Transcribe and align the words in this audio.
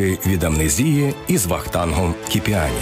Ліки 0.00 0.18
від 0.26 0.44
амнезії 0.44 1.14
із 1.28 1.46
Вахтангом 1.46 2.14
Кіпіані. 2.28 2.78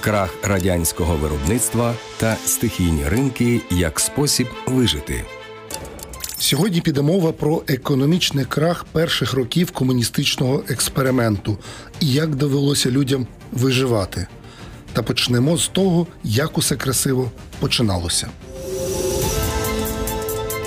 Крах 0.00 0.34
радянського 0.42 1.16
виробництва 1.16 1.94
та 2.16 2.36
стихійні 2.36 3.08
ринки 3.08 3.60
як 3.70 4.00
спосіб 4.00 4.46
вижити. 4.66 5.24
Сьогодні 6.40 6.80
піде 6.80 7.02
мова 7.02 7.32
про 7.32 7.62
економічний 7.68 8.44
крах 8.44 8.84
перших 8.84 9.32
років 9.32 9.70
комуністичного 9.70 10.64
експерименту 10.68 11.58
і 12.00 12.12
як 12.12 12.34
довелося 12.34 12.90
людям 12.90 13.26
виживати. 13.52 14.26
Та 14.92 15.02
почнемо 15.02 15.56
з 15.56 15.68
того, 15.68 16.06
як 16.24 16.58
усе 16.58 16.76
красиво 16.76 17.30
починалося. 17.58 18.28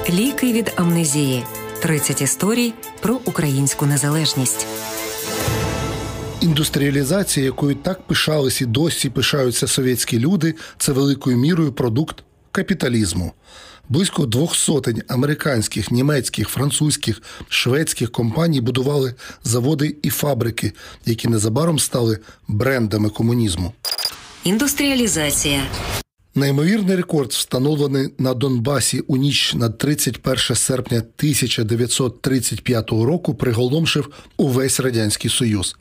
Ліки 0.10 0.54
від 0.54 0.74
амнезії. 0.76 1.44
30 1.82 2.22
історій 2.22 2.74
про 3.02 3.20
українську 3.26 3.86
незалежність. 3.86 4.68
Індустріалізація, 6.42 7.46
якою 7.46 7.76
так 7.76 8.02
пишались 8.08 8.62
і 8.62 8.66
досі 8.66 9.10
пишаються 9.10 9.68
совєтські 9.68 10.20
люди, 10.20 10.56
це 10.78 10.92
великою 10.92 11.38
мірою 11.38 11.74
продукт 11.74 12.24
капіталізму. 12.52 13.34
Близько 13.90 14.26
двох 14.26 14.56
сотень 14.56 15.02
американських, 15.08 15.92
німецьких, 15.92 16.50
французьких, 16.50 17.22
шведських 17.50 18.12
компаній 18.12 18.62
будували 18.62 19.14
заводи 19.44 19.96
і 20.04 20.10
фабрики, 20.10 20.74
які 21.06 21.28
незабаром 21.28 21.80
стали 21.80 22.20
брендами 22.48 23.10
комунізму. 23.10 23.74
Індустріалізація. 24.44 25.64
Неймовірний 26.36 26.96
рекорд, 26.96 27.32
встановлений 27.32 28.10
на 28.18 28.34
Донбасі 28.34 29.00
у 29.00 29.18
ніч 29.18 29.54
на 29.54 29.70
31 29.70 30.56
серпня 30.56 30.98
1935 30.98 32.92
року, 32.92 33.36
приголомшив 33.36 34.14
увесь 34.38 34.80
радянський 34.80 35.32
союз. 35.32 35.76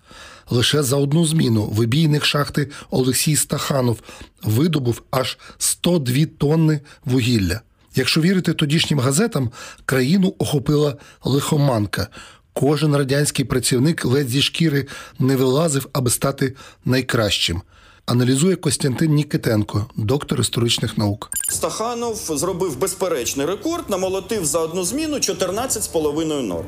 Лише 0.51 0.83
за 0.83 0.97
одну 0.97 1.27
зміну 1.27 1.65
вибійник 1.65 2.25
шахти 2.25 2.71
Олексій 2.91 3.37
Стаханов 3.37 3.99
видобув 4.43 5.03
аж 5.11 5.39
102 5.59 6.27
тонни 6.39 6.81
вугілля. 7.05 7.61
Якщо 7.95 8.21
вірити 8.21 8.55
тодішнім 8.55 9.01
газетам, 9.01 9.51
країну 9.85 10.35
охопила 10.39 10.97
лихоманка. 11.25 12.09
Кожен 12.53 12.97
радянський 12.97 13.45
працівник 13.45 14.05
ледь 14.05 14.29
зі 14.29 14.43
шкіри 14.43 14.87
не 15.19 15.37
вилазив, 15.37 15.89
аби 15.93 16.11
стати 16.11 16.55
найкращим. 16.85 17.63
Аналізує 18.07 18.57
Костянтин 18.57 19.15
Нікитенко, 19.15 19.87
доктор 19.97 20.41
історичних 20.41 20.99
наук. 20.99 21.31
Стаханов 21.49 22.17
зробив 22.17 22.79
безперечний 22.79 23.47
рекорд, 23.47 23.91
намолотив 23.91 24.45
за 24.45 24.59
одну 24.59 24.85
зміну 24.85 25.17
14,5 25.17 26.43
норм. 26.43 26.67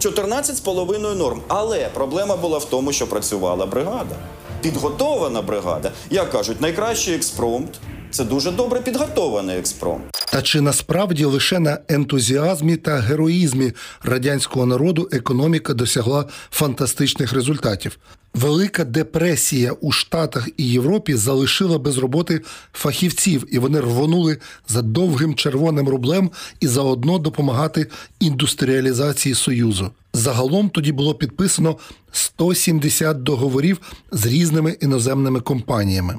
14,5 0.00 1.14
норм. 1.14 1.42
Але 1.48 1.88
проблема 1.94 2.36
була 2.36 2.58
в 2.58 2.64
тому, 2.64 2.92
що 2.92 3.06
працювала 3.06 3.66
бригада. 3.66 4.16
Підготована 4.60 5.42
бригада. 5.42 5.92
Як 6.10 6.30
кажуть, 6.30 6.60
найкращий 6.60 7.14
експромт 7.14 7.80
це 8.10 8.24
дуже 8.24 8.50
добре 8.50 8.80
підготований 8.80 9.58
експромт. 9.58 10.04
Та 10.32 10.42
чи 10.42 10.60
насправді 10.60 11.24
лише 11.24 11.58
на 11.58 11.78
ентузіазмі 11.88 12.76
та 12.76 12.96
героїзмі 12.96 13.72
радянського 14.02 14.66
народу 14.66 15.08
економіка 15.12 15.74
досягла 15.74 16.24
фантастичних 16.50 17.32
результатів? 17.32 17.98
Велика 18.34 18.84
депресія 18.84 19.72
у 19.72 19.92
Штатах 19.92 20.48
і 20.56 20.68
Європі 20.70 21.14
залишила 21.14 21.78
без 21.78 21.98
роботи 21.98 22.40
фахівців, 22.72 23.44
і 23.54 23.58
вони 23.58 23.80
рвонули 23.80 24.38
за 24.68 24.82
довгим 24.82 25.34
червоним 25.34 25.88
рублем 25.88 26.30
і 26.60 26.66
заодно 26.66 27.18
допомагати 27.18 27.86
індустріалізації 28.20 29.34
Союзу. 29.34 29.90
Загалом 30.12 30.70
тоді 30.70 30.92
було 30.92 31.14
підписано 31.14 31.76
170 32.12 33.22
договорів 33.22 33.80
з 34.12 34.26
різними 34.26 34.76
іноземними 34.80 35.40
компаніями. 35.40 36.14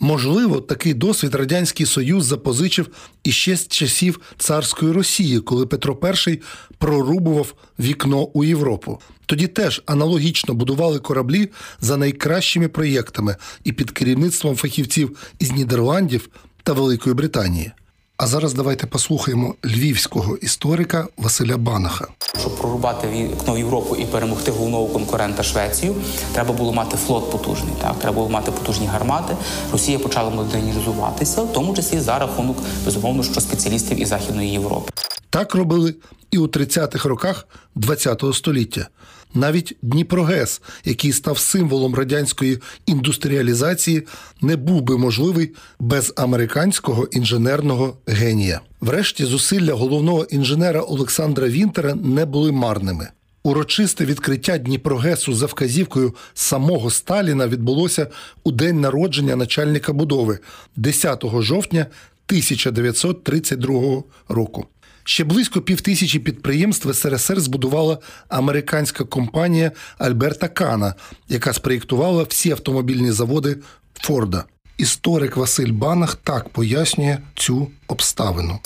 Можливо, 0.00 0.60
такий 0.60 0.94
досвід 0.94 1.34
Радянський 1.34 1.86
Союз 1.86 2.24
запозичив 2.24 2.88
іще 3.24 3.56
з 3.56 3.68
часів 3.68 4.20
царської 4.38 4.92
Росії, 4.92 5.40
коли 5.40 5.66
Петро 5.66 5.98
І 6.28 6.38
прорубував 6.78 7.54
вікно 7.78 8.24
у 8.24 8.44
Європу. 8.44 9.00
Тоді 9.26 9.46
теж 9.46 9.82
аналогічно 9.86 10.54
будували 10.54 10.98
кораблі 10.98 11.48
за 11.80 11.96
найкращими 11.96 12.68
проєктами 12.68 13.36
і 13.64 13.72
під 13.72 13.90
керівництвом 13.90 14.56
фахівців 14.56 15.18
із 15.38 15.52
Нідерландів 15.52 16.28
та 16.62 16.72
Великої 16.72 17.14
Британії. 17.14 17.72
А 18.18 18.26
зараз 18.26 18.54
давайте 18.54 18.86
послухаємо 18.86 19.54
львівського 19.64 20.36
історика 20.36 21.08
Василя 21.16 21.56
Банаха. 21.56 22.06
Щоб 22.40 22.56
прорубати 22.56 23.08
вікно 23.08 23.54
в 23.54 23.58
Європу 23.58 23.96
і 23.96 24.04
перемогти 24.04 24.50
головного 24.50 24.86
конкурента 24.86 25.42
Швецію, 25.42 25.94
треба 26.32 26.54
було 26.54 26.72
мати 26.72 26.96
флот 26.96 27.32
потужний. 27.32 27.72
Так 27.80 27.98
треба 27.98 28.14
було 28.14 28.28
мати 28.28 28.50
потужні 28.50 28.86
гармати. 28.86 29.36
Росія 29.72 29.98
почала 29.98 30.30
модернізуватися, 30.30 31.42
в 31.42 31.52
тому 31.52 31.74
числі 31.74 32.00
за 32.00 32.18
рахунок 32.18 32.56
безумовно, 32.84 33.22
що 33.22 33.40
спеціалістів 33.40 34.00
із 34.00 34.08
Західної 34.08 34.50
Європи. 34.50 34.92
Так 35.30 35.54
робили 35.54 35.94
і 36.30 36.38
у 36.38 36.46
30-х 36.46 37.08
роках 37.08 37.46
ХХ 37.86 38.34
століття. 38.34 38.88
Навіть 39.34 39.76
Дніпрогес, 39.82 40.62
який 40.84 41.12
став 41.12 41.38
символом 41.38 41.94
радянської 41.94 42.58
індустріалізації, 42.86 44.02
не 44.40 44.56
був 44.56 44.82
би 44.82 44.98
можливий 44.98 45.54
без 45.80 46.12
американського 46.16 47.04
інженерного 47.04 47.96
генія. 48.06 48.60
Врешті 48.80 49.24
зусилля 49.24 49.74
головного 49.74 50.24
інженера 50.24 50.80
Олександра 50.80 51.48
Вінтера 51.48 51.94
не 51.94 52.24
були 52.24 52.52
марними. 52.52 53.08
Урочисте 53.42 54.04
відкриття 54.04 54.58
Дніпрогесу 54.58 55.34
за 55.34 55.46
вказівкою 55.46 56.14
самого 56.34 56.90
Сталіна 56.90 57.48
відбулося 57.48 58.06
у 58.44 58.52
день 58.52 58.80
народження 58.80 59.36
начальника 59.36 59.92
будови 59.92 60.38
10 60.76 61.24
жовтня 61.40 61.86
1932 62.28 64.02
року. 64.28 64.66
Ще 65.08 65.24
близько 65.24 65.60
півтисячі 65.60 66.18
підприємств 66.18 66.94
СРСР 66.94 67.40
збудувала 67.40 67.98
американська 68.28 69.04
компанія 69.04 69.72
Альберта 69.98 70.48
Кана, 70.48 70.94
яка 71.28 71.52
спроєктувала 71.52 72.22
всі 72.22 72.50
автомобільні 72.50 73.12
заводи 73.12 73.56
Форда. 73.94 74.44
Історик 74.78 75.36
Василь 75.36 75.72
Банах 75.72 76.14
так 76.14 76.48
пояснює 76.48 77.18
цю 77.34 77.68
обставину. 77.88 78.58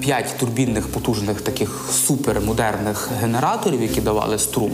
П'ять 0.00 0.34
турбінних 0.38 0.86
потужних 0.86 1.40
таких 1.40 1.84
супермодерних 1.92 3.08
генераторів, 3.20 3.82
які 3.82 4.00
давали 4.00 4.38
струм, 4.38 4.72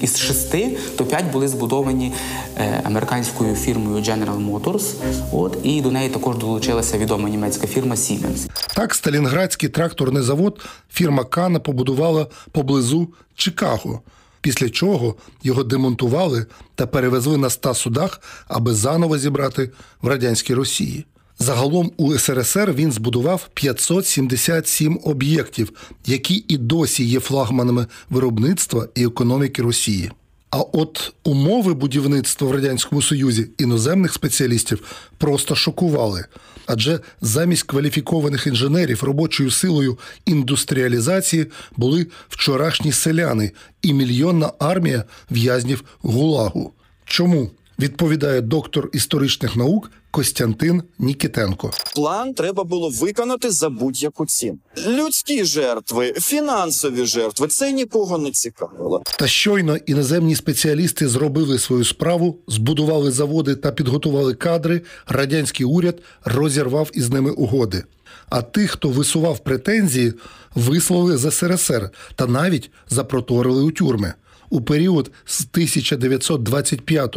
із 0.00 0.18
шести, 0.18 0.78
то 0.96 1.04
п'ять 1.04 1.32
були 1.32 1.48
збудовані 1.48 2.12
е, 2.56 2.80
американською 2.84 3.54
фірмою 3.54 3.96
General 3.96 4.50
Motors. 4.50 4.94
От 5.32 5.58
і 5.62 5.80
до 5.80 5.90
неї 5.90 6.10
також 6.10 6.36
долучилася 6.36 6.98
відома 6.98 7.28
німецька 7.28 7.66
фірма 7.66 7.94
Siemens. 7.94 8.48
Так, 8.74 8.94
Сталінградський 8.94 9.68
тракторний 9.68 10.22
завод 10.22 10.60
фірма 10.92 11.24
Кана 11.24 11.60
побудувала 11.60 12.26
поблизу 12.52 13.08
Чикаго. 13.34 14.00
Після 14.40 14.70
чого 14.70 15.14
його 15.42 15.64
демонтували 15.64 16.46
та 16.74 16.86
перевезли 16.86 17.36
на 17.36 17.46
ста 17.46 17.74
судах, 17.74 18.20
аби 18.48 18.74
заново 18.74 19.18
зібрати 19.18 19.70
в 20.02 20.08
радянській 20.08 20.54
Росії. 20.54 21.04
Загалом 21.38 21.92
у 21.96 22.18
СРСР 22.18 22.72
він 22.72 22.92
збудував 22.92 23.48
577 23.54 25.00
об'єктів, 25.04 25.72
які 26.06 26.44
і 26.48 26.56
досі 26.56 27.04
є 27.04 27.20
флагманами 27.20 27.86
виробництва 28.10 28.88
і 28.94 29.04
економіки 29.04 29.62
Росії. 29.62 30.10
А 30.50 30.60
от 30.60 31.12
умови 31.24 31.74
будівництва 31.74 32.48
в 32.48 32.52
радянському 32.52 33.02
союзі 33.02 33.48
іноземних 33.58 34.12
спеціалістів 34.12 34.82
просто 35.18 35.54
шокували. 35.54 36.24
Адже 36.66 37.00
замість 37.20 37.62
кваліфікованих 37.62 38.46
інженерів 38.46 39.04
робочою 39.04 39.50
силою 39.50 39.98
індустріалізації 40.26 41.46
були 41.76 42.06
вчорашні 42.28 42.92
селяни 42.92 43.52
і 43.82 43.92
мільйонна 43.92 44.52
армія 44.58 45.04
в'язнів 45.30 45.84
гулагу. 46.02 46.72
Чому 47.04 47.50
відповідає 47.78 48.40
доктор 48.40 48.90
історичних 48.92 49.56
наук 49.56 49.90
Костянтин 50.12 50.82
Нікітенко. 50.98 51.70
План 51.94 52.34
треба 52.34 52.64
було 52.64 52.90
виконати 52.90 53.50
за 53.50 53.70
будь-яку 53.70 54.26
ціну. 54.26 54.58
Людські 54.86 55.44
жертви, 55.44 56.12
фінансові 56.12 57.06
жертви 57.06 57.48
це 57.48 57.72
нікого 57.72 58.18
не 58.18 58.30
цікавило. 58.30 59.02
Та 59.18 59.26
щойно 59.26 59.76
іноземні 59.76 60.36
спеціалісти 60.36 61.08
зробили 61.08 61.58
свою 61.58 61.84
справу, 61.84 62.38
збудували 62.48 63.10
заводи 63.10 63.54
та 63.56 63.72
підготували 63.72 64.34
кадри. 64.34 64.80
Радянський 65.06 65.66
уряд 65.66 66.02
розірвав 66.24 66.90
із 66.94 67.10
ними 67.10 67.30
угоди. 67.30 67.84
А 68.28 68.42
тих, 68.42 68.70
хто 68.70 68.88
висував 68.88 69.38
претензії, 69.38 70.12
вислали 70.54 71.16
з 71.16 71.30
СРСР 71.30 71.90
та 72.14 72.26
навіть 72.26 72.70
запроторили 72.88 73.62
у 73.62 73.70
тюрми. 73.70 74.14
У 74.52 74.60
період 74.60 75.10
з 75.24 75.40
1925 75.40 77.12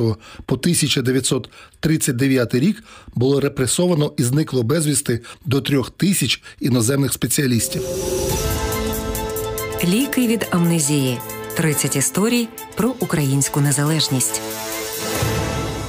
по 0.45 0.55
1939 0.55 2.55
рік 2.55 2.83
було 3.15 3.39
репресовано 3.39 4.13
і 4.17 4.23
зникло 4.23 4.63
безвісти 4.63 5.21
до 5.45 5.61
трьох 5.61 5.89
тисяч 5.89 6.43
іноземних 6.59 7.13
спеціалістів. 7.13 7.81
Ліки 9.83 10.27
від 10.27 10.47
амнезії. 10.51 11.17
30 11.57 11.95
історій 11.95 12.47
про 12.75 12.95
українську 12.99 13.61
незалежність. 13.61 14.41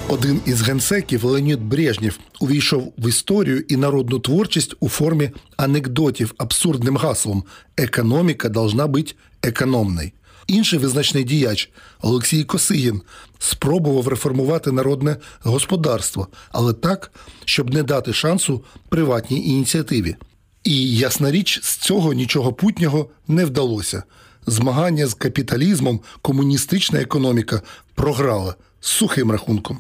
Один 0.08 0.40
із 0.46 0.62
генсеків 0.62 1.24
Леонід 1.24 1.62
Брежнєв 1.62 2.18
увійшов 2.40 2.92
в 2.98 3.08
історію 3.08 3.64
і 3.68 3.76
народну 3.76 4.18
творчість 4.18 4.74
у 4.80 4.88
формі 4.88 5.30
анекдотів 5.56 6.34
абсурдним 6.38 6.96
гаслом 6.96 7.44
Економіка 7.76 8.48
должна 8.48 8.86
бути 8.86 9.14
економною. 9.42 10.10
Інший 10.46 10.78
визначний 10.78 11.24
діяч 11.24 11.70
Олексій 12.00 12.44
Косигін 12.44 13.02
спробував 13.38 14.08
реформувати 14.08 14.72
народне 14.72 15.16
господарство, 15.42 16.28
але 16.50 16.72
так, 16.72 17.12
щоб 17.44 17.74
не 17.74 17.82
дати 17.82 18.12
шансу 18.12 18.64
приватній 18.88 19.46
ініціативі. 19.46 20.16
І 20.64 20.96
ясна 20.96 21.30
річ, 21.30 21.60
з 21.62 21.76
цього 21.76 22.12
нічого 22.12 22.52
путнього 22.52 23.10
не 23.28 23.44
вдалося. 23.44 24.02
Змагання 24.46 25.06
з 25.06 25.14
капіталізмом 25.14 26.00
комуністична 26.22 27.00
економіка 27.00 27.62
програла 27.94 28.54
з 28.80 28.88
сухим 28.88 29.30
рахунком. 29.30 29.78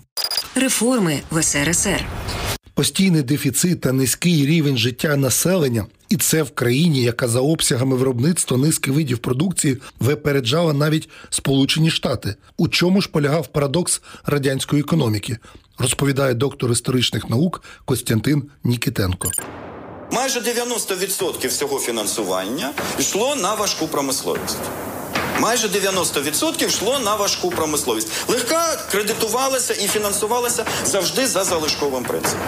Реформи 0.54 1.20
в 1.30 1.42
СРСР. 1.42 2.04
Постійний 2.76 3.22
дефіцит 3.22 3.80
та 3.80 3.92
низький 3.92 4.46
рівень 4.46 4.76
життя 4.76 5.16
населення, 5.16 5.86
і 6.08 6.16
це 6.16 6.42
в 6.42 6.50
країні, 6.50 7.02
яка 7.02 7.28
за 7.28 7.40
обсягами 7.40 7.96
виробництва 7.96 8.56
низки 8.56 8.90
видів 8.90 9.18
продукції 9.18 9.78
випереджала 10.00 10.72
навіть 10.72 11.08
Сполучені 11.30 11.90
Штати. 11.90 12.34
У 12.56 12.68
чому 12.68 13.00
ж 13.00 13.08
полягав 13.08 13.46
парадокс 13.46 14.02
радянської 14.26 14.82
економіки, 14.82 15.38
розповідає 15.78 16.34
доктор 16.34 16.72
історичних 16.72 17.30
наук 17.30 17.62
Костянтин 17.84 18.42
Нікітенко. 18.64 19.30
Майже 20.12 20.40
90% 20.40 21.48
всього 21.48 21.78
фінансування 21.78 22.72
йшло 22.98 23.36
на 23.36 23.54
важку 23.54 23.88
промисловість. 23.88 24.58
Майже 25.40 25.68
90% 25.68 26.66
йшло 26.66 26.98
на 26.98 27.14
важку 27.14 27.50
промисловість. 27.50 28.08
Легка 28.28 28.76
кредитувалася 28.90 29.74
і 29.74 29.88
фінансувалася 29.88 30.64
завжди 30.84 31.26
за 31.26 31.44
залишковим 31.44 32.04
принципом. 32.04 32.40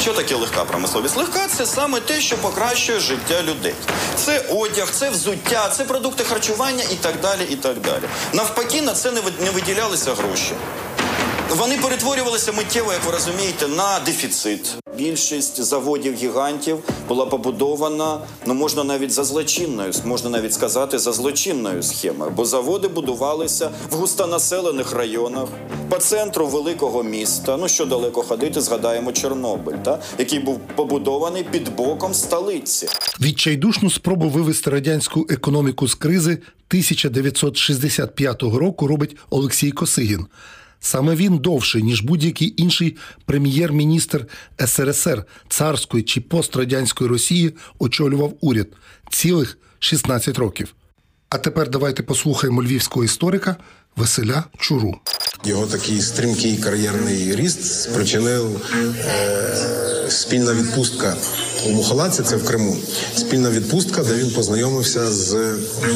Що 0.00 0.12
таке 0.12 0.34
легка 0.34 0.64
промисловість? 0.64 1.16
Легка 1.16 1.48
це 1.48 1.66
саме 1.66 2.00
те, 2.00 2.20
що 2.20 2.36
покращує 2.36 3.00
життя 3.00 3.42
людей. 3.42 3.74
Це 4.16 4.44
одяг, 4.50 4.90
це 4.90 5.10
взуття, 5.10 5.68
це 5.68 5.84
продукти 5.84 6.24
харчування 6.24 6.84
і 6.92 6.94
так 6.94 7.20
далі. 7.20 7.46
і 7.50 7.56
так 7.56 7.80
далі. 7.80 8.02
Навпаки, 8.32 8.82
на 8.82 8.92
це 8.94 9.12
не 9.40 9.50
виділялися 9.50 10.14
гроші. 10.14 10.52
Вони 11.50 11.76
перетворювалися 11.76 12.52
миттєво, 12.52 12.92
як 12.92 13.04
ви 13.04 13.12
розумієте, 13.12 13.68
на 13.68 14.00
дефіцит. 14.06 14.74
Більшість 14.98 15.62
заводів 15.62 16.14
гігантів 16.14 16.78
була 17.08 17.26
побудована, 17.26 18.20
ну 18.46 18.54
можна 18.54 18.84
навіть 18.84 19.12
за 19.12 19.24
злочинною, 19.24 19.92
можна 20.04 20.30
навіть 20.30 20.52
сказати, 20.52 20.98
за 20.98 21.12
злочинною 21.12 21.82
схемою, 21.82 22.32
бо 22.36 22.44
заводи 22.44 22.88
будувалися 22.88 23.70
в 23.90 23.94
густонаселених 23.94 24.92
районах 24.92 25.48
по 25.88 25.96
центру 25.96 26.46
великого 26.46 27.02
міста. 27.02 27.56
Ну 27.60 27.68
що 27.68 27.84
далеко 27.84 28.22
ходити, 28.22 28.60
згадаємо 28.60 29.12
Чорнобиль, 29.12 29.76
та 29.84 29.98
який 30.18 30.38
був 30.38 30.60
побудований 30.76 31.44
під 31.44 31.76
боком 31.76 32.14
столиці. 32.14 32.88
Відчайдушну 33.20 33.90
спробу 33.90 34.28
вивести 34.28 34.70
радянську 34.70 35.26
економіку 35.30 35.88
з 35.88 35.94
кризи 35.94 36.32
1965 36.32 38.42
року 38.42 38.86
робить 38.86 39.16
Олексій 39.30 39.72
Косигін. 39.72 40.26
Саме 40.86 41.14
він 41.14 41.38
довше, 41.38 41.82
ніж 41.82 42.00
будь-який 42.00 42.54
інший 42.56 42.96
прем'єр-міністр 43.24 44.26
СРСР, 44.66 45.24
царської 45.48 46.02
чи 46.02 46.20
пострадянської 46.20 47.10
Росії 47.10 47.54
очолював 47.78 48.34
уряд 48.40 48.68
цілих 49.10 49.58
16 49.78 50.38
років. 50.38 50.74
А 51.28 51.38
тепер 51.38 51.70
давайте 51.70 52.02
послухаємо 52.02 52.62
львівського 52.62 53.04
історика 53.04 53.56
Василя 53.96 54.44
Чуру. 54.58 55.00
Його 55.46 55.66
такий 55.66 56.02
стрімкий 56.02 56.56
кар'єрний 56.56 57.36
ріст 57.36 57.82
спричинив 57.82 58.60
е, 59.04 60.06
спільна 60.08 60.52
відпустка 60.52 61.16
у 61.66 61.70
Мухалаці, 61.70 62.22
це 62.22 62.36
в 62.36 62.44
Криму. 62.44 62.76
Спільна 63.16 63.50
відпустка, 63.50 64.02
де 64.02 64.14
він 64.14 64.30
познайомився 64.30 65.12
з 65.12 65.54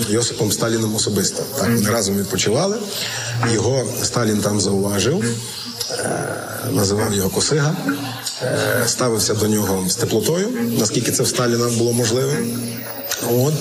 Йосипом 0.09 0.53
Сталіним 0.53 0.95
особисто. 0.95 1.43
Так 1.59 1.69
вони 1.69 1.91
разом 1.91 2.19
відпочивали. 2.19 2.77
Його 3.53 3.87
Сталін 4.03 4.39
там 4.39 4.61
зауважив, 4.61 5.25
е, 5.91 6.37
називав 6.73 7.15
його 7.15 7.31
Косига, 7.31 7.77
е, 8.43 8.83
ставився 8.87 9.35
до 9.35 9.49
нього 9.49 9.85
з 9.89 9.95
теплотою, 9.95 10.49
наскільки 10.79 11.13
це 11.13 11.23
в 11.23 11.29
Сталіна 11.29 11.69
було 11.69 11.93
можливим. 11.93 12.61
От 13.29 13.55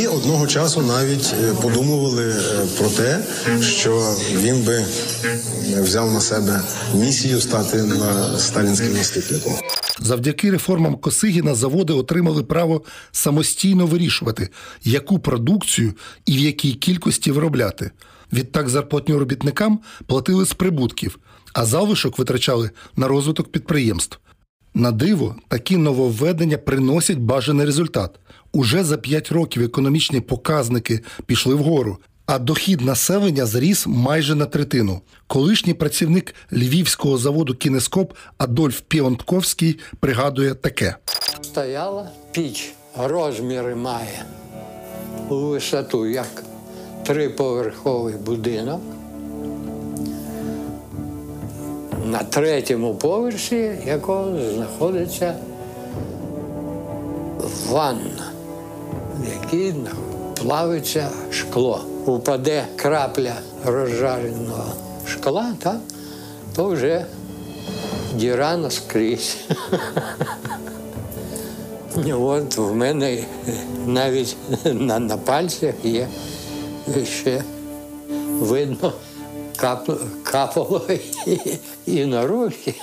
і 0.00 0.06
одного 0.06 0.46
часу 0.46 0.82
навіть 0.82 1.34
е, 1.42 1.54
подумували 1.62 2.34
про 2.78 2.88
те, 2.88 3.24
що 3.62 4.14
він 4.34 4.62
би 4.62 4.84
взяв 5.82 6.12
на 6.12 6.20
себе 6.20 6.60
місію 6.94 7.40
стати 7.40 7.82
на 7.82 8.38
сталінським 8.38 8.92
наступником. 8.92 9.52
Завдяки 10.00 10.50
реформам 10.50 10.96
Косигіна 10.96 11.54
заводи 11.54 11.92
отримали 11.92 12.42
право 12.42 12.82
самостійно 13.12 13.86
вирішувати, 13.86 14.48
яку 14.84 15.18
продукцію 15.18 15.92
і 16.26 16.36
в 16.36 16.40
якій 16.40 16.72
кількості 16.72 17.32
виробляти. 17.32 17.90
Відтак 18.32 18.68
зарплатню 18.68 19.18
робітникам 19.18 19.80
платили 20.06 20.46
з 20.46 20.52
прибутків, 20.52 21.18
а 21.52 21.64
залишок 21.64 22.18
витрачали 22.18 22.70
на 22.96 23.08
розвиток 23.08 23.52
підприємств. 23.52 24.18
На 24.74 24.90
диво, 24.92 25.36
такі 25.48 25.76
нововведення 25.76 26.58
приносять 26.58 27.18
бажаний 27.18 27.66
результат. 27.66 28.18
Уже 28.52 28.84
за 28.84 28.96
5 28.96 29.32
років 29.32 29.62
економічні 29.62 30.20
показники 30.20 31.00
пішли 31.26 31.54
вгору, 31.54 31.98
а 32.26 32.38
дохід 32.38 32.80
населення 32.80 33.46
зріс 33.46 33.86
майже 33.86 34.34
на 34.34 34.46
третину. 34.46 35.00
Колишній 35.26 35.74
працівник 35.74 36.34
львівського 36.52 37.18
заводу 37.18 37.54
Кінескоп 37.54 38.12
Адольф 38.38 38.80
Піонтковський 38.80 39.78
пригадує 40.00 40.54
таке: 40.54 40.96
стояла 41.42 42.10
піч, 42.32 42.72
розміри 42.98 43.74
має 43.74 44.24
у 45.28 45.34
висоту 45.34 46.06
як 46.06 46.44
триповерховий 47.06 48.14
будинок. 48.14 48.80
На 52.06 52.18
третьому 52.18 52.94
поверсі 52.94 53.70
якого 53.86 54.52
знаходиться 54.54 55.34
ванна, 57.68 58.19
в 59.20 59.90
плавиться 60.34 61.10
шкло. 61.30 61.84
Упаде 62.06 62.66
крапля 62.76 63.34
розжареного 63.64 64.64
шкла, 65.06 65.54
так, 65.58 65.80
то 66.56 66.68
вже 66.68 67.06
діра 68.14 68.56
наскрізь. 68.56 69.36
От 72.12 72.56
в 72.56 72.74
мене 72.74 73.24
навіть 73.86 74.36
на, 74.64 74.98
на 74.98 75.16
пальцях 75.16 75.74
є 75.84 76.08
ще 77.04 77.44
видно 78.40 78.92
капало 80.22 80.82
і, 81.26 81.38
і 81.86 82.06
на 82.06 82.26
руки. 82.26 82.74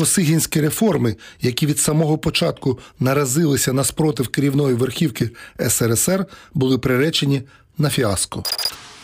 Косигінські 0.00 0.60
реформи, 0.60 1.16
які 1.40 1.66
від 1.66 1.78
самого 1.78 2.18
початку 2.18 2.78
наразилися 3.00 3.72
на 3.72 3.84
спротив 3.84 4.28
керівної 4.28 4.74
верхівки 4.74 5.30
СРСР, 5.68 6.26
були 6.54 6.78
приречені 6.78 7.42
на 7.78 7.90
фіаско. 7.90 8.42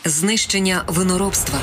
Знищення 0.05 0.83
виноробства. 0.87 1.59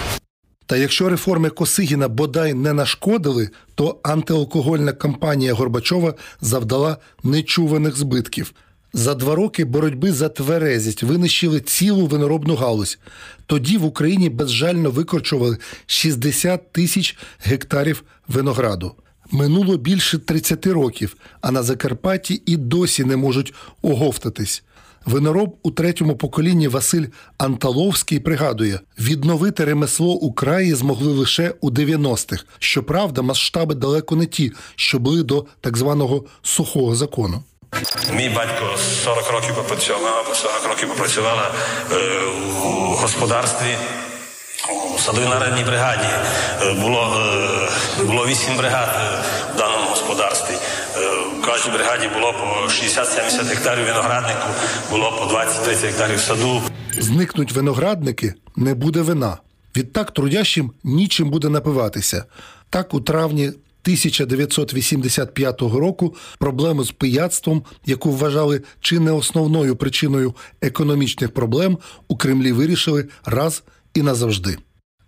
Та 0.67 0.77
якщо 0.77 1.09
реформи 1.09 1.51
Косигіна 1.51 2.09
бодай 2.09 2.55
не 2.55 2.73
нашкодили, 2.73 3.51
то 3.75 3.99
антиалкогольна 4.03 4.93
кампанія 4.93 5.55
Горбачова 5.55 6.15
завдала 6.41 6.97
нечуваних 7.23 7.97
збитків. 7.97 8.53
За 8.93 9.15
два 9.15 9.35
роки 9.35 9.65
боротьби 9.65 10.13
за 10.13 10.29
тверезість 10.29 11.03
винищили 11.03 11.61
цілу 11.61 12.07
виноробну 12.07 12.55
галузь. 12.55 12.99
Тоді 13.47 13.79
в 13.79 13.85
Україні 13.85 14.31
безжально 14.31 14.91
викорчували 14.91 15.59
60 15.87 16.73
тисяч 16.73 17.17
гектарів 17.45 18.05
винограду. 18.29 18.95
Минуло 19.31 19.77
більше 19.77 20.19
30 20.19 20.67
років, 20.67 21.17
а 21.41 21.51
на 21.51 21.63
Закарпатті 21.63 22.43
і 22.47 22.57
досі 22.57 23.05
не 23.05 23.17
можуть 23.17 23.55
оговтатись. 23.83 24.63
Винороб 25.05 25.57
у 25.63 25.71
третьому 25.71 26.17
поколінні 26.17 26.69
Василь 26.69 27.07
Анталовський 27.39 28.21
пригадує, 28.21 28.81
відновити 28.99 29.65
ремесло 29.65 30.15
у 30.15 30.33
краї 30.33 30.75
змогли 30.75 31.13
лише 31.13 31.55
у 31.61 31.71
90-х. 31.71 32.45
Щоправда, 32.59 33.23
масштаби 33.23 33.75
далеко 33.75 34.17
не 34.17 34.27
ті, 34.27 34.53
що 34.77 34.99
були 34.99 35.23
до 35.23 35.47
так 35.61 35.77
званого 35.77 36.25
сухого 36.43 36.95
закону. 36.95 37.43
Мій 38.17 38.29
батько 38.29 38.77
40 39.05 39.31
років 39.33 39.55
попрацював, 39.55 40.03
мама 40.03 40.35
40 40.35 40.69
років 40.69 40.89
попрацювала 40.89 41.55
е, 41.93 41.97
у 42.65 42.95
господарстві. 42.95 43.77
У 44.69 44.99
садовинарній 44.99 45.65
бригаді 45.65 46.09
е, 46.63 46.75
було, 46.75 47.17
е, 48.01 48.05
було 48.05 48.27
8 48.27 48.57
бригад 48.57 48.89
е, 48.97 49.23
в 49.55 49.59
даному 49.59 49.91
господарстві. 49.91 50.55
В 51.39 51.43
кожній 51.47 51.73
бригаді 51.73 52.09
було 52.15 52.33
по 52.33 52.67
60-70 52.67 53.45
гектарів 53.45 53.87
винограднику, 53.87 54.49
було 54.91 55.13
по 55.13 55.25
20-30 55.35 55.87
гектарів 55.87 56.21
саду. 56.21 56.63
Зникнуть 56.99 57.53
виноградники, 57.53 58.35
не 58.57 58.75
буде 58.75 59.01
вина. 59.01 59.39
Відтак 59.77 60.11
трудящим 60.11 60.73
нічим 60.85 61.31
буде 61.31 61.49
напиватися. 61.49 62.25
Так 62.71 62.95
у 62.95 63.01
травні 63.01 63.49
1985 63.49 65.63
року 65.63 66.15
проблему 66.39 66.85
з 66.85 66.91
пияцтвом, 66.91 67.65
яку 67.87 68.11
вважали 68.11 68.63
чи 68.81 68.99
не 68.99 69.13
основною 69.13 69.77
причиною 69.77 70.35
економічних 70.63 71.35
проблем, 71.35 71.79
у 72.09 72.17
Кремлі 72.17 72.53
вирішили 72.53 73.09
раз 73.25 73.63
і 73.95 74.03
назавжди. 74.03 74.59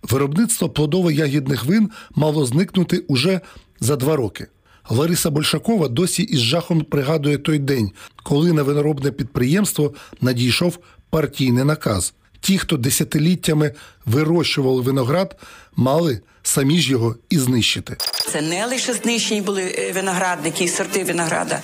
Виробництво 0.02 0.68
плодово-ягідних 0.68 1.64
вин 1.64 1.90
мало 2.14 2.46
зникнути 2.46 2.98
уже 2.98 3.40
за 3.80 3.96
два 3.96 4.16
роки. 4.16 4.46
Лариса 4.88 5.30
Большакова 5.30 5.88
досі 5.88 6.22
із 6.22 6.40
жахом 6.40 6.84
пригадує 6.84 7.38
той 7.38 7.58
день, 7.58 7.90
коли 8.22 8.52
на 8.52 8.62
виноробне 8.62 9.10
підприємство 9.10 9.94
надійшов 10.20 10.78
партійний 11.10 11.64
наказ. 11.64 12.14
Ті, 12.40 12.58
хто 12.58 12.76
десятиліттями 12.76 13.72
вирощували 14.06 14.82
виноград, 14.82 15.36
мали 15.76 16.20
самі 16.42 16.80
ж 16.80 16.90
його 16.90 17.16
і 17.30 17.38
знищити. 17.38 17.96
Це 18.32 18.42
не 18.42 18.66
лише 18.66 18.94
знищені 18.94 19.40
були 19.40 19.62
е, 19.62 19.92
виноградники 19.92 20.64
і 20.64 20.68
сорти 20.68 21.04
винограда. 21.04 21.62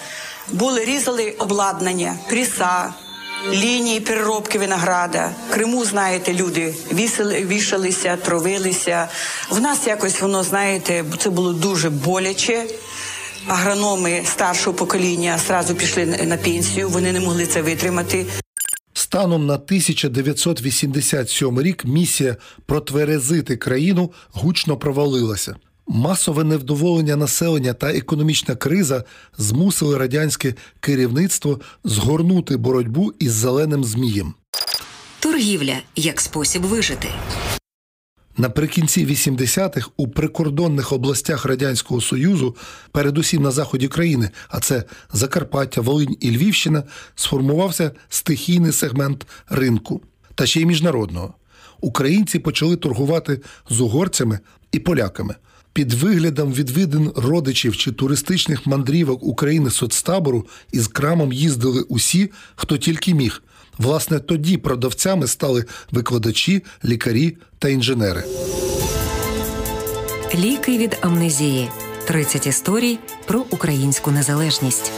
Були 0.53 0.85
різали 0.85 1.31
обладнання, 1.31 2.17
пріса, 2.29 2.95
лінії 3.51 4.01
переробки 4.01 4.59
винограда. 4.59 5.31
В 5.51 5.55
Криму, 5.55 5.85
знаєте, 5.85 6.35
люди 6.35 6.75
вісили, 6.95 7.45
вішалися, 7.47 8.17
тровилися. 8.17 9.09
В 9.51 9.61
нас 9.61 9.87
якось 9.87 10.21
воно, 10.21 10.43
знаєте, 10.43 11.05
це 11.19 11.31
було 11.31 11.53
дуже 11.53 11.91
боляче. 11.91 12.65
Агрономи 13.47 14.23
старшого 14.25 14.77
покоління 14.77 15.39
зразу 15.47 15.75
пішли 15.75 16.07
на- 16.07 16.37
пенсію, 16.37 16.89
вони 16.89 17.13
не 17.13 17.21
могли 17.21 17.47
це 17.47 17.63
витримати. 17.63 18.27
Станом 18.95 19.47
на 19.47 19.59
1987 19.59 21.63
рік 21.63 21.85
місія 21.85 22.37
протверезити 22.67 23.57
країну 23.57 24.13
гучно 24.33 24.77
провалилася. 24.77 25.57
Масове 25.87 26.45
невдоволення 26.45 27.17
населення 27.17 27.73
та 27.73 27.93
економічна 27.93 28.55
криза 28.57 29.05
змусили 29.39 29.99
радянське 29.99 30.55
керівництво 30.81 31.61
згорнути 31.85 32.57
боротьбу 32.57 33.13
із 33.19 33.33
зеленим 33.33 33.85
змієм. 33.85 34.35
Торгівля 35.21 35.77
як 35.97 36.21
спосіб 36.21 36.63
вижити. 36.63 37.09
Наприкінці 38.37 39.07
80-х 39.07 39.91
у 39.97 40.09
прикордонних 40.09 40.93
областях 40.93 41.45
Радянського 41.45 42.01
Союзу, 42.01 42.57
передусім 42.93 43.43
на 43.43 43.51
заході 43.51 43.89
країни, 43.89 44.31
а 44.49 44.61
це 44.61 44.85
Закарпаття, 45.13 45.81
Волинь 45.81 46.17
і 46.21 46.31
Львівщина, 46.31 46.83
сформувався 47.15 47.91
стихійний 48.09 48.73
сегмент 48.73 49.27
ринку 49.49 50.03
та 50.35 50.47
ще 50.47 50.61
й 50.61 50.67
міжнародного. 50.67 51.35
Українці 51.81 52.39
почали 52.39 52.77
торгувати 52.77 53.41
з 53.71 53.81
угорцями 53.81 54.39
і 54.73 54.79
поляками. 54.79 55.35
Під 55.73 55.93
виглядом 55.93 56.53
відвідин 56.53 57.13
родичів 57.17 57.77
чи 57.77 57.93
туристичних 57.93 58.67
мандрівок 58.67 59.23
України 59.23 59.71
соцтабору 59.71 60.47
із 60.73 60.89
крамом 60.89 61.33
їздили 61.33 61.83
усі, 61.83 62.31
хто 62.57 62.79
тільки 62.79 63.15
міг. 63.15 63.43
Власне, 63.79 64.19
тоді 64.19 64.57
продавцями 64.57 65.27
стали 65.27 65.65
викладачі, 65.91 66.63
лікарі 66.85 67.37
та 67.59 67.69
інженери. 67.69 68.25
Ліки 70.35 70.79
від 70.79 70.99
амнезії. 71.01 71.69
30 72.07 72.47
історій 72.47 72.99
про 73.27 73.45
українську 73.51 74.11
незалежність. 74.11 74.93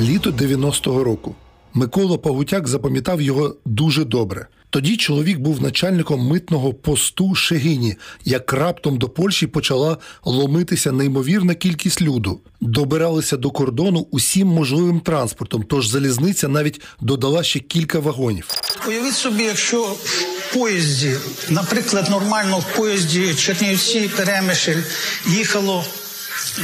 Літо 0.00 0.30
90-го 0.30 1.04
року. 1.04 1.34
Микола 1.74 2.18
Пагутяк 2.18 2.68
запам'ятав 2.68 3.20
його 3.20 3.56
дуже 3.64 4.04
добре. 4.04 4.46
Тоді 4.70 4.96
чоловік 4.96 5.38
був 5.38 5.62
начальником 5.62 6.26
митного 6.26 6.74
посту 6.74 7.34
Шегині, 7.34 7.96
як 8.24 8.52
раптом 8.52 8.98
до 8.98 9.08
Польщі 9.08 9.46
почала 9.46 9.98
ломитися 10.24 10.92
неймовірна 10.92 11.54
кількість 11.54 12.02
люду. 12.02 12.40
Добиралися 12.60 13.36
до 13.36 13.50
кордону 13.50 14.06
усім 14.10 14.48
можливим 14.48 15.00
транспортом, 15.00 15.62
тож 15.62 15.88
залізниця 15.88 16.48
навіть 16.48 16.80
додала 17.00 17.42
ще 17.42 17.58
кілька 17.58 17.98
вагонів. 17.98 18.48
Уявіть 18.88 19.14
собі, 19.14 19.42
якщо 19.42 19.82
в 19.82 20.54
поїзді, 20.54 21.16
наприклад, 21.48 22.10
нормально 22.10 22.58
в 22.58 22.76
поїзді 22.76 23.34
Чернівці, 23.34 24.10
Перемишль 24.16 24.78
їхало 25.26 25.84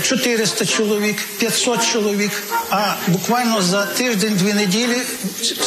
400 0.03 0.65
чоловік, 0.65 1.17
500 1.39 1.93
чоловік, 1.93 2.31
а 2.71 2.95
буквально 3.09 3.63
за 3.63 3.87
тиждень-дві 3.87 4.55
неділі 4.55 4.97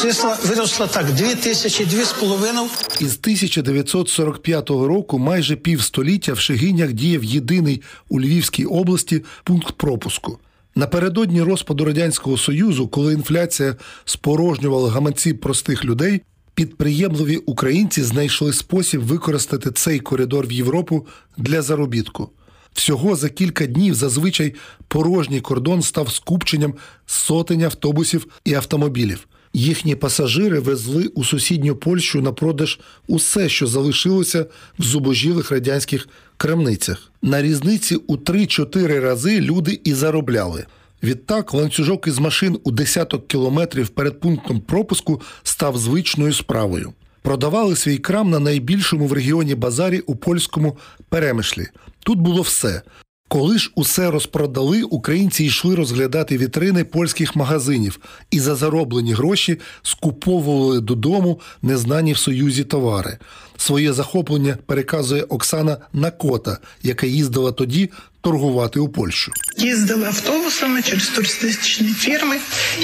числа 0.02 0.38
виросло 0.46 0.88
так, 0.88 1.14
2 1.14 1.36
тисячі, 1.36 1.86
2,5. 1.86 3.02
Із 3.02 3.18
1945 3.22 4.70
року 4.70 5.20
майже 5.20 5.56
півстоліття 5.56 6.34
в 6.34 6.40
Шегинях 6.40 6.94
діяв 6.94 7.24
єдиний 7.24 7.82
у 8.10 8.22
Львівській 8.22 8.66
області 8.66 9.24
пункт 9.44 9.72
пропуску. 9.78 10.40
Напередодні 10.76 11.42
розпаду 11.42 11.86
радянського 11.86 12.38
союзу, 12.38 12.88
коли 12.88 13.14
інфляція 13.14 13.76
спорожнювала 14.06 14.90
гаманці 14.90 15.34
простих 15.34 15.86
людей, 15.86 16.22
підприємливі 16.56 17.38
українці 17.38 18.04
знайшли 18.04 18.54
спосіб 18.54 19.02
використати 19.02 19.72
цей 19.72 20.00
коридор 20.00 20.48
в 20.48 20.52
Європу 20.52 21.08
для 21.38 21.62
заробітку. 21.62 22.30
Всього 22.78 23.16
за 23.16 23.30
кілька 23.30 23.66
днів 23.66 23.94
зазвичай 23.94 24.54
порожній 24.88 25.42
кордон 25.42 25.82
став 25.82 26.12
скупченням 26.12 26.74
сотень 27.06 27.64
автобусів 27.64 28.28
і 28.46 28.54
автомобілів. 28.54 29.28
Їхні 29.54 29.96
пасажири 29.96 30.60
везли 30.60 31.08
у 31.08 31.24
сусідню 31.24 31.76
Польщу 31.76 32.22
на 32.22 32.32
продаж 32.32 32.80
усе, 33.08 33.50
що 33.50 33.68
залишилося 33.68 34.46
в 34.80 34.84
зубожілих 34.84 35.52
радянських 35.52 36.10
крамницях. 36.38 37.12
На 37.22 37.42
різниці 37.42 37.96
у 37.96 38.18
3-4 38.18 39.00
рази 39.00 39.42
люди 39.42 39.80
і 39.84 39.94
заробляли. 39.94 40.66
Відтак 41.04 41.54
ланцюжок 41.54 42.08
із 42.08 42.20
машин 42.20 42.60
у 42.64 42.72
десяток 42.72 43.28
кілометрів 43.28 43.90
перед 43.90 44.20
пунктом 44.20 44.62
пропуску 44.62 45.22
став 45.44 45.78
звичною 45.78 46.34
справою. 46.34 46.94
Продавали 47.28 47.76
свій 47.76 47.98
крам 47.98 48.30
на 48.30 48.40
найбільшому 48.40 49.08
в 49.08 49.14
регіоні 49.14 49.56
базарі 49.56 50.00
у 50.00 50.16
польському 50.16 50.78
перемишлі. 51.10 51.68
Тут 52.00 52.20
було 52.20 52.42
все. 52.42 52.82
Коли 53.28 53.58
ж 53.58 53.72
усе 53.76 54.12
розпродали, 54.12 54.84
українці 54.84 55.44
йшли 55.46 55.76
розглядати 55.76 56.38
вітрини 56.38 56.84
польських 56.84 57.36
магазинів 57.36 58.00
і 58.32 58.40
за 58.40 58.56
зароблені 58.56 59.14
гроші 59.14 59.60
скуповували 59.84 60.80
додому 60.80 61.40
незнані 61.62 62.14
в 62.14 62.18
Союзі 62.18 62.64
товари. 62.64 63.18
Своє 63.58 63.94
захоплення 63.94 64.58
переказує 64.66 65.24
Оксана 65.24 65.78
Накота, 65.94 66.58
яка 66.84 67.08
їздила 67.08 67.52
тоді 67.52 67.90
торгувати 68.22 68.80
у 68.80 68.90
Польщу. 68.90 69.32
Їздили 69.58 70.06
автобусами 70.06 70.82
через 70.82 71.08
туристичні 71.08 71.88
фірми. 71.88 72.38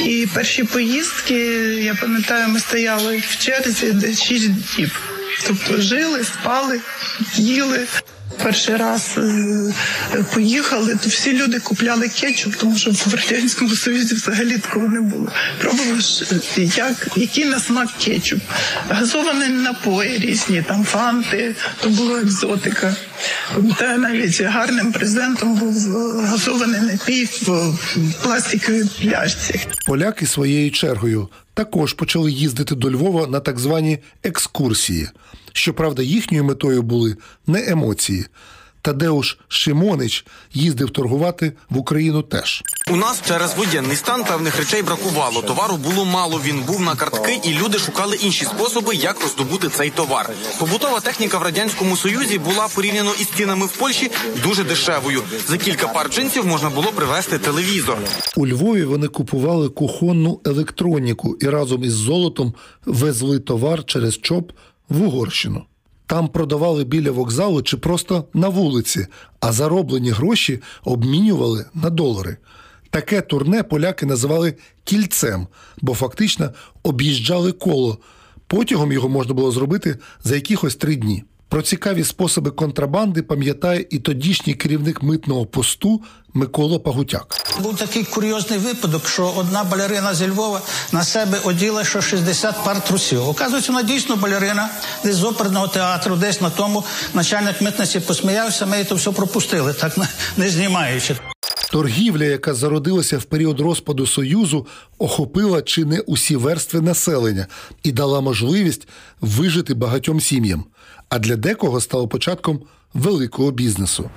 І 0.06 0.28
перші 0.34 0.64
поїздки, 0.64 1.36
я 1.84 1.96
пам'ятаю, 1.96 2.48
ми 2.50 2.60
стояли 2.60 3.18
в 3.18 3.38
черзі 3.38 3.92
десь 3.92 4.22
6 4.24 4.48
днів. 4.48 5.00
Тобто 5.48 5.82
жили, 5.82 6.24
спали, 6.24 6.80
їли. 7.36 7.88
Перший 8.44 8.76
раз 8.76 9.16
е, 9.18 10.24
поїхали, 10.34 10.96
то 11.04 11.10
всі 11.10 11.34
люди 11.34 11.60
купляли 11.60 12.10
кетчуп, 12.10 12.56
тому 12.56 12.78
що 12.78 12.92
в 12.92 13.14
радянському 13.14 13.76
союзі 13.76 14.16
взагалі 14.16 14.58
такого 14.58 14.88
не 14.88 15.02
було. 15.02 15.32
Пробували 15.60 16.02
ж, 16.02 16.26
е, 16.58 16.62
як 16.76 17.08
який 17.16 17.46
на 17.46 17.60
смак 17.60 17.90
кетчуп, 18.00 18.40
газовані 18.90 19.48
напої 19.50 20.18
різні, 20.18 20.64
там 20.68 20.86
фанти, 20.86 21.56
то 21.82 21.90
була 21.90 22.20
екзотика. 22.20 22.96
Пам'ятаю, 23.56 24.00
навіть 24.00 24.42
гарним 24.42 24.92
презентом 24.92 25.56
був 25.56 25.98
е, 25.98 26.26
газований 26.26 26.82
напій 26.82 27.26
в 27.42 27.78
пластиковій 28.24 28.90
пляшці. 29.02 29.68
Поляки 29.86 30.26
своєю 30.26 30.72
чергою 30.72 31.30
також 31.54 31.94
почали 31.94 32.32
їздити 32.32 32.76
до 32.76 32.92
Львова 32.92 33.28
на 33.28 33.40
так 33.40 33.60
звані 33.60 34.00
екскурсії. 34.24 35.10
Щоправда, 35.54 36.04
їхньою 36.04 36.44
метою 36.44 36.82
були 36.82 37.18
не 37.48 37.68
емоції. 37.68 38.26
Тадеуш 38.84 39.38
Шимонич 39.48 40.26
їздив 40.54 40.90
торгувати 40.90 41.54
в 41.70 41.78
Україну 41.78 42.22
теж. 42.22 42.64
У 42.92 42.96
нас 42.96 43.22
через 43.28 43.56
воєнний 43.58 43.98
стан 43.98 44.24
певних 44.24 44.58
речей 44.58 44.82
бракувало. 44.82 45.42
Товару 45.42 45.78
було 45.78 46.06
мало. 46.06 46.42
Він 46.46 46.62
був 46.62 46.82
на 46.82 46.96
картки, 46.96 47.40
і 47.44 47.54
люди 47.54 47.80
шукали 47.80 48.16
інші 48.16 48.46
способи, 48.46 48.96
як 48.96 49.22
роздобути 49.22 49.70
цей 49.70 49.90
товар. 49.90 50.30
Побутова 50.60 51.00
техніка 51.00 51.38
в 51.38 51.44
радянському 51.44 51.98
союзі 51.98 52.40
була 52.40 52.68
порівняно 52.76 53.12
із 53.20 53.28
цінами 53.28 53.66
в 53.66 53.72
Польщі 53.72 54.12
дуже 54.44 54.64
дешевою. 54.64 55.22
За 55.48 55.58
кілька 55.58 55.88
пар 55.88 56.10
джинсів 56.10 56.46
можна 56.46 56.70
було 56.70 56.88
привезти 56.88 57.38
телевізор. 57.38 57.98
У 58.36 58.48
Львові 58.48 58.84
вони 58.84 59.08
купували 59.08 59.70
кухонну 59.70 60.42
електроніку 60.46 61.38
і 61.42 61.50
разом 61.50 61.84
із 61.84 61.94
золотом 61.94 62.54
везли 62.86 63.40
товар 63.40 63.86
через 63.86 64.18
ЧОП 64.18 64.52
в 64.90 65.02
Угорщину. 65.02 65.66
Там 66.14 66.28
продавали 66.28 66.84
біля 66.84 67.12
вокзалу 67.12 67.62
чи 67.62 67.78
просто 67.78 68.26
на 68.34 68.50
вулиці, 68.50 69.08
а 69.40 69.52
зароблені 69.52 70.10
гроші 70.10 70.60
обмінювали 70.84 71.66
на 71.74 71.90
долари. 71.90 72.38
Таке 72.90 73.22
турне 73.22 73.64
поляки 73.64 74.06
називали 74.06 74.54
кільцем, 74.84 75.48
бо 75.82 75.94
фактично 75.94 76.50
об'їжджали 76.84 77.52
коло. 77.52 77.98
Потягом 78.48 78.92
його 78.92 79.10
можна 79.10 79.34
було 79.34 79.52
зробити 79.52 79.98
за 80.24 80.36
якихось 80.36 80.76
три 80.76 80.96
дні. 80.96 81.24
Про 81.50 81.62
цікаві 81.62 82.04
способи 82.04 82.52
контрабанди 82.52 83.22
пам'ятає 83.22 83.86
і 83.90 84.00
тодішній 84.00 84.54
керівник 84.54 85.04
митного 85.04 85.46
посту 85.46 86.02
Микола 86.34 86.80
Пагутяк. 86.80 87.44
Був 87.60 87.78
такий 87.78 88.04
курйозний 88.04 88.60
випадок, 88.60 89.08
що 89.08 89.34
одна 89.38 89.64
балерина 89.64 90.14
зі 90.14 90.28
Львова 90.28 90.62
на 90.92 91.04
себе 91.04 91.40
оділа 91.44 91.84
що 91.84 92.02
60 92.02 92.64
пар 92.66 92.84
трусів. 92.84 93.30
Оказується, 93.30 93.72
вона 93.72 93.84
дійсно 93.84 94.16
балерина 94.16 94.70
десь 95.04 95.16
з 95.16 95.24
оперного 95.24 95.68
театру, 95.68 96.16
десь 96.16 96.42
на 96.42 96.50
тому 96.50 96.84
начальник 97.14 97.62
митниці 97.62 98.00
посміявся, 98.00 98.66
ми 98.66 98.84
то 98.84 98.96
все 98.96 99.12
пропустили, 99.12 99.74
так 99.74 99.98
не 100.38 100.50
знімаючи. 100.50 101.16
Торгівля, 101.72 102.26
яка 102.26 102.54
зародилася 102.54 103.18
в 103.18 103.24
період 103.24 103.60
розпаду 103.60 104.08
Союзу, 104.08 104.68
охопила 104.98 105.62
чи 105.62 105.86
не 105.86 106.00
усі 106.00 106.36
верстви 106.36 106.82
населення 106.82 107.48
і 107.84 107.92
дала 107.92 108.22
можливість 108.22 108.88
вижити 109.22 109.74
багатьом 109.74 110.22
сім'ям. 110.22 110.66
А 111.10 111.20
для 111.20 111.36
декого 111.36 111.82
стало 111.82 112.08
початком 112.08 112.62
великого 112.94 113.52
бізнесу. 113.52 114.10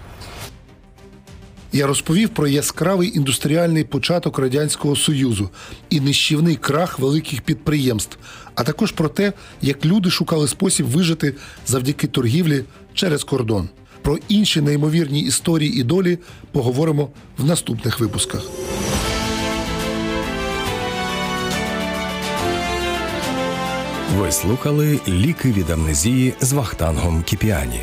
Я 1.73 1.87
розповів 1.87 2.29
про 2.29 2.49
яскравий 2.49 3.17
індустріальний 3.17 3.85
початок 3.85 4.39
Радянського 4.39 4.97
Союзу 4.97 5.51
і 5.91 6.01
нищівний 6.01 6.57
крах 6.57 6.99
великих 6.99 7.41
підприємств, 7.43 8.19
а 8.55 8.65
також 8.65 8.93
про 8.93 9.09
те, 9.09 9.33
як 9.63 9.85
люди 9.85 10.11
шукали 10.11 10.49
спосіб 10.49 10.87
вижити 10.87 11.35
завдяки 11.67 12.07
торгівлі 12.07 12.65
через 12.95 13.25
кордон. 13.25 13.69
Про 14.03 14.19
інші 14.29 14.61
неймовірні 14.61 15.21
історії 15.21 15.81
і 15.81 15.83
долі 15.83 16.19
поговоримо 16.53 17.11
в 17.39 17.45
наступних 17.45 18.01
випусках. 18.01 18.43
Ви 24.19 24.33
слухали 24.33 25.01
ліки 25.09 25.53
від 25.53 25.71
амнезії 25.71 26.35
з 26.41 26.53
Вахтангом 26.53 27.23
Кіпіані. 27.23 27.81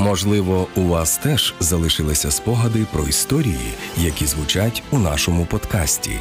Можливо, 0.00 0.66
у 0.76 0.82
вас 0.82 1.18
теж 1.18 1.54
залишилися 1.60 2.30
спогади 2.30 2.86
про 2.92 3.04
історії, 3.04 3.74
які 3.96 4.26
звучать 4.26 4.82
у 4.90 4.98
нашому 4.98 5.46
подкасті. 5.46 6.20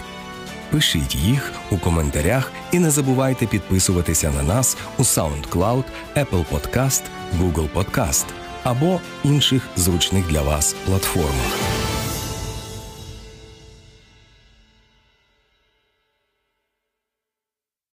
Пишіть 0.71 1.15
їх 1.15 1.51
у 1.71 1.77
коментарях 1.77 2.51
і 2.71 2.79
не 2.79 2.91
забувайте 2.91 3.45
підписуватися 3.45 4.31
на 4.31 4.43
нас 4.43 4.77
у 4.97 5.01
SoundCloud, 5.01 5.83
Apple 6.15 6.45
Podcast, 6.51 7.01
Google 7.41 7.69
Podcast 7.75 8.25
або 8.63 8.99
інших 9.23 9.67
зручних 9.75 10.27
для 10.27 10.41
вас 10.41 10.75
платформах. 10.85 11.78